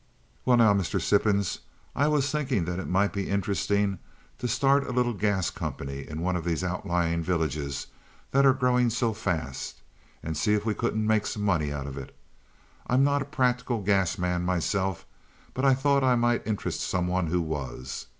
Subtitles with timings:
[0.45, 0.99] "Well, now, Mr.
[0.99, 1.59] Sippens,
[1.95, 3.99] I was thinking that it might be interesting
[4.39, 7.85] to start a little gas company in one of these outlying villages
[8.31, 9.83] that are growing so fast
[10.23, 12.15] and see if we couldn't make some money out of it.
[12.87, 15.05] I'm not a practical gas man myself,
[15.53, 18.07] but I thought I might interest some one who was."